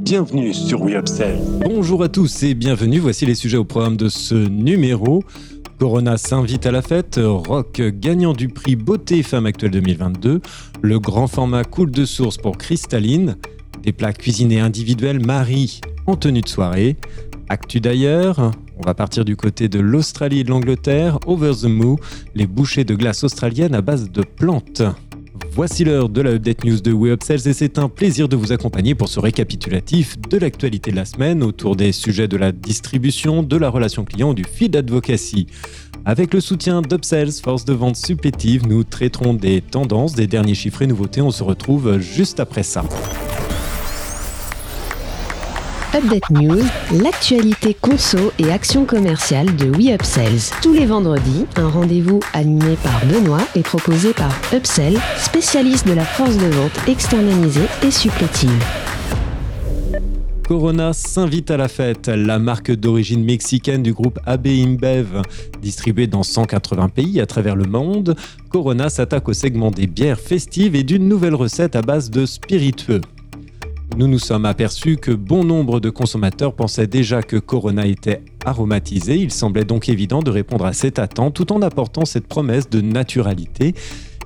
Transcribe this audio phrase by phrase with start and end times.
[0.00, 0.96] Bienvenue sur We
[1.60, 2.98] Bonjour à tous et bienvenue.
[2.98, 5.22] Voici les sujets au programme de ce numéro.
[5.78, 10.40] Corona s'invite à la fête, Rock gagnant du prix Beauté Femme Actuelle 2022,
[10.80, 13.36] le grand format coule de source pour Cristalline,
[13.82, 16.96] des plats cuisinés individuels Marie en tenue de soirée,
[17.50, 21.98] Actu d'ailleurs, on va partir du côté de l'Australie et de l'Angleterre, Over the Moo,
[22.36, 24.82] les bouchées de glace australiennes à base de plantes.
[25.52, 28.94] Voici l'heure de la Update News de We et c'est un plaisir de vous accompagner
[28.94, 33.56] pour ce récapitulatif de l'actualité de la semaine autour des sujets de la distribution, de
[33.56, 35.46] la relation client, du feed advocacy.
[36.04, 40.82] Avec le soutien d'Upsells, force de vente supplétive, nous traiterons des tendances, des derniers chiffres
[40.82, 41.20] et nouveautés.
[41.20, 42.84] On se retrouve juste après ça.
[45.92, 46.62] Update News,
[47.02, 50.52] l'actualité conso et action commerciale de WeUpsells.
[50.62, 56.04] Tous les vendredis, un rendez-vous animé par Benoît et proposé par Upsell, spécialiste de la
[56.04, 58.64] force de vente externalisée et supplétive.
[60.46, 62.06] Corona s'invite à la fête.
[62.06, 65.22] La marque d'origine mexicaine du groupe AB InBev,
[65.60, 68.14] distribuée dans 180 pays à travers le monde,
[68.48, 73.00] Corona s'attaque au segment des bières festives et d'une nouvelle recette à base de spiritueux.
[74.00, 79.16] Nous nous sommes aperçus que bon nombre de consommateurs pensaient déjà que Corona était aromatisé.
[79.16, 82.80] Il semblait donc évident de répondre à cette attente tout en apportant cette promesse de
[82.80, 83.74] naturalité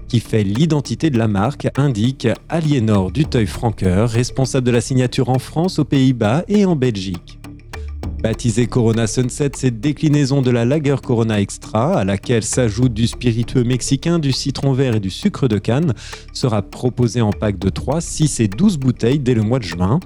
[0.06, 5.80] qui fait l'identité de la marque, indique Aliénor Duteuil-Franqueur, responsable de la signature en France,
[5.80, 7.40] aux Pays-Bas et en Belgique.
[8.24, 13.64] Baptisée Corona Sunset, cette déclinaison de la Lager Corona Extra, à laquelle s'ajoute du spiritueux
[13.64, 15.92] mexicain, du citron vert et du sucre de canne,
[16.32, 20.00] sera proposée en pack de 3, 6 et 12 bouteilles dès le mois de juin.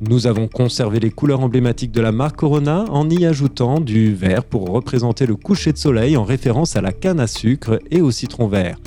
[0.00, 4.44] Nous avons conservé les couleurs emblématiques de la marque Corona en y ajoutant du vert
[4.44, 8.10] pour représenter le coucher de soleil en référence à la canne à sucre et au
[8.10, 8.78] citron vert.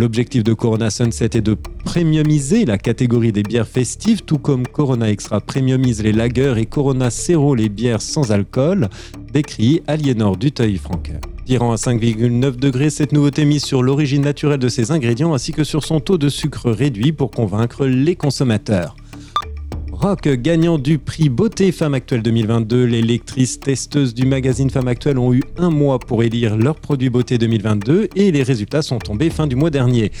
[0.00, 5.10] L'objectif de Corona Sunset est de premiumiser la catégorie des bières festives, tout comme Corona
[5.10, 8.90] Extra premiumise les lagers et Corona Zero les bières sans alcool,
[9.32, 11.20] décrit Aliénor Duteuil-Franqueur.
[11.46, 15.64] Tirant à 5,9 degrés, cette nouveauté mise sur l'origine naturelle de ses ingrédients ainsi que
[15.64, 18.94] sur son taux de sucre réduit pour convaincre les consommateurs.
[20.00, 25.18] Rock, gagnant du prix Beauté Femme Actuelle 2022, les lectrices testeuses du magazine Femme Actuelle
[25.18, 29.28] ont eu un mois pour élire leur produit beauté 2022 et les résultats sont tombés
[29.28, 30.12] fin du mois dernier.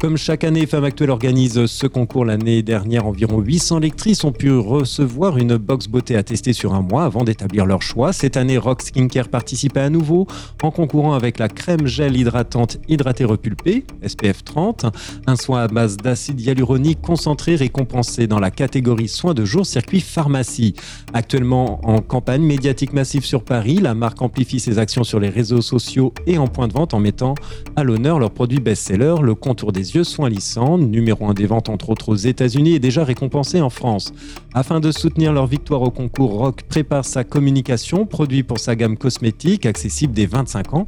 [0.00, 3.04] Comme chaque année, Femme Actuelle organise ce concours l'année dernière.
[3.04, 7.24] Environ 800 lectrices ont pu recevoir une box beauté à tester sur un mois avant
[7.24, 8.12] d'établir leur choix.
[8.12, 10.28] Cette année, Rock Skincare participait à nouveau
[10.62, 14.86] en concourant avec la crème gel hydratante hydratée repulpée, SPF 30,
[15.26, 20.00] un soin à base d'acide hyaluronique concentré récompensé dans la catégorie soins de jour circuit
[20.00, 20.74] pharmacie.
[21.12, 25.60] Actuellement en campagne médiatique massive sur Paris, la marque amplifie ses actions sur les réseaux
[25.60, 27.34] sociaux et en point de vente en mettant
[27.74, 30.30] à l'honneur leurs produits best-seller, le contour des yeux soins
[30.78, 34.12] numéro 1 des ventes entre autres aux États-Unis et déjà récompensé en France.
[34.54, 38.96] Afin de soutenir leur victoire au concours, Rock prépare sa communication, produit pour sa gamme
[38.96, 40.86] cosmétique accessible dès 25 ans,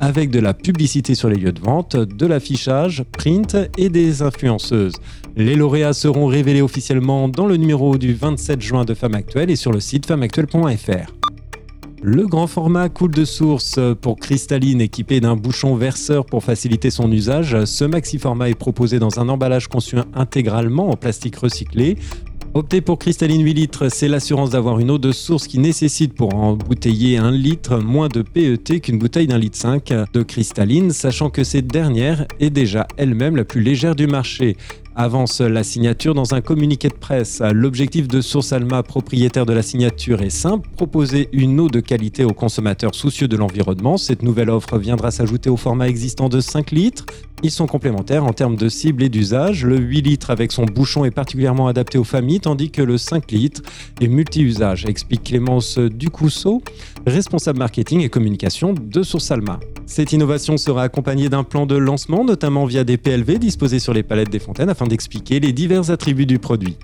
[0.00, 4.94] avec de la publicité sur les lieux de vente, de l'affichage, print et des influenceuses.
[5.36, 9.56] Les lauréats seront révélés officiellement dans le numéro du 27 juin de Femmes Actuelles et
[9.56, 11.17] sur le site femmeactuelle.fr.
[12.00, 17.10] Le grand format coule de source pour cristalline équipé d'un bouchon verseur pour faciliter son
[17.10, 17.64] usage.
[17.64, 21.96] Ce maxi format est proposé dans un emballage conçu intégralement en plastique recyclé.
[22.54, 26.34] Opter pour cristalline 8 litres, c'est l'assurance d'avoir une eau de source qui nécessite pour
[26.34, 31.44] embouteiller un litre moins de PET qu'une bouteille d'un litre 5 de cristalline, sachant que
[31.44, 34.56] cette dernière est déjà elle-même la plus légère du marché
[34.98, 37.40] avance la signature dans un communiqué de presse.
[37.52, 42.24] L'objectif de Source Alma, propriétaire de la signature, est simple proposer une eau de qualité
[42.24, 43.96] aux consommateurs soucieux de l'environnement.
[43.96, 47.06] Cette nouvelle offre viendra s'ajouter au format existant de 5 litres.
[47.44, 49.64] Ils sont complémentaires en termes de cible et d'usage.
[49.64, 53.30] Le 8 litres avec son bouchon est particulièrement adapté aux familles, tandis que le 5
[53.30, 53.62] litres
[54.00, 56.60] est multi-usage, explique Clémence Ducousseau,
[57.06, 59.60] responsable marketing et communication de Source Alma.
[59.86, 64.02] Cette innovation sera accompagnée d'un plan de lancement, notamment via des PLV disposés sur les
[64.02, 66.76] palettes des fontaines afin d'expliquer les divers attributs du produit.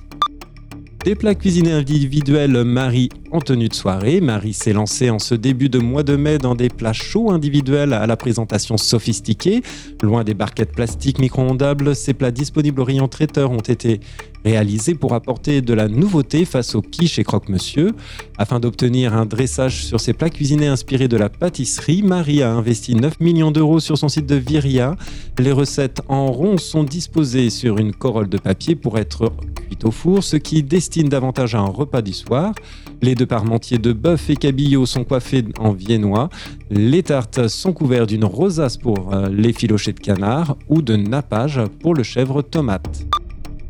[1.05, 4.23] Des plats cuisinés individuels Marie en tenue de soirée.
[4.23, 7.93] Marie s'est lancée en ce début de mois de mai dans des plats chauds individuels
[7.93, 9.61] à la présentation sophistiquée.
[10.03, 14.01] Loin des barquettes plastiques micro-ondables, ces plats disponibles au rayon traiteur ont été
[14.47, 17.93] réalisés pour apporter de la nouveauté face aux quiches et croque-monsieur.
[18.39, 22.95] Afin d'obtenir un dressage sur ces plats cuisinés inspirés de la pâtisserie, Marie a investi
[22.95, 24.97] 9 millions d'euros sur son site de Viria.
[25.39, 29.33] Les recettes en rond sont disposées sur une corolle de papier pour être
[29.67, 32.55] cuites au four, ce qui destine davantage à un repas du soir.
[33.03, 36.29] Les deux parmentiers de bœuf et cabillaud sont coiffés en viennois.
[36.71, 41.61] Les tartes sont couvertes d'une rosace pour euh, les filochés de canard ou de nappage
[41.81, 43.07] pour le chèvre tomate.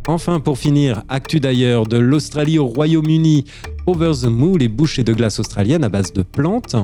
[0.07, 3.47] Enfin, pour finir, actu d'ailleurs de l'Australie au Royaume-Uni.
[3.87, 6.77] Over the Moo, les bouchées de glace australiennes à base de plantes.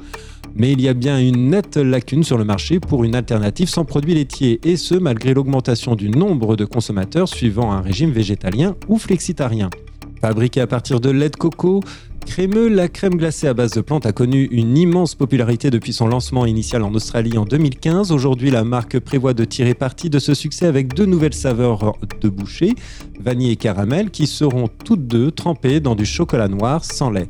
[0.54, 3.84] Mais il y a bien une nette lacune sur le marché pour une alternative sans
[3.84, 9.00] produits laitiers, et ce malgré l'augmentation du nombre de consommateurs suivant un régime végétalien ou
[9.00, 9.72] flexitarien.
[10.22, 11.82] Fabriquée à partir de lait de coco,
[12.26, 16.08] crémeux, la crème glacée à base de plantes a connu une immense popularité depuis son
[16.08, 18.12] lancement initial en Australie en 2015.
[18.12, 22.30] Aujourd'hui, la marque prévoit de tirer parti de ce succès avec deux nouvelles saveurs de
[22.30, 22.74] boucher,
[23.20, 27.30] vanille et caramel, qui seront toutes deux trempées dans du chocolat noir sans lait.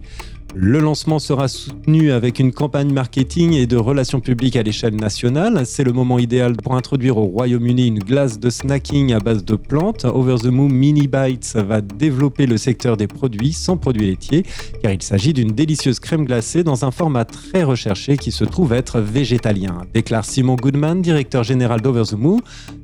[0.60, 5.68] Le lancement sera soutenu avec une campagne marketing et de relations publiques à l'échelle nationale.
[5.68, 9.56] C'est le moment idéal pour introduire au Royaume-Uni une glace de snacking à base de
[9.56, 10.06] plantes.
[10.06, 14.46] Over the Moon Mini Bites va développer le secteur des produits sans produits laitiers
[14.82, 18.74] car il s'agit d'une délicieuse crème glacée dans un format très recherché qui se trouve
[18.74, 22.40] être végétalien, déclare Simon Goodman, directeur général d'Over the Moon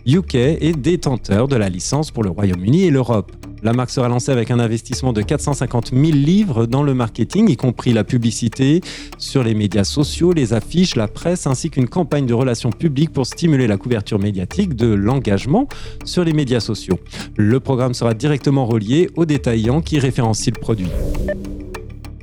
[0.06, 3.31] UK et détenteur de la licence pour le Royaume-Uni et l'Europe.
[3.63, 7.56] La marque sera lancée avec un investissement de 450 000 livres dans le marketing, y
[7.56, 8.81] compris la publicité
[9.18, 13.25] sur les médias sociaux, les affiches, la presse, ainsi qu'une campagne de relations publiques pour
[13.25, 15.69] stimuler la couverture médiatique de l'engagement
[16.04, 17.00] sur les médias sociaux.
[17.38, 20.89] Le programme sera directement relié aux détaillants qui référencient le produit.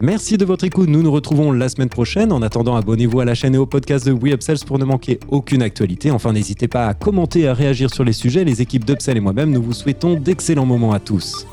[0.03, 0.89] Merci de votre écoute.
[0.89, 2.33] Nous nous retrouvons la semaine prochaine.
[2.33, 5.61] En attendant, abonnez-vous à la chaîne et au podcast de WeUpsells pour ne manquer aucune
[5.61, 6.11] actualité.
[6.11, 8.45] Enfin, n'hésitez pas à commenter et à réagir sur les sujets.
[8.45, 11.47] Les équipes d'Upsell et moi-même, nous vous souhaitons d'excellents moments à tous.